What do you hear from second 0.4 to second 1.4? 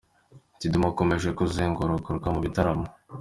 Kidumu akomeje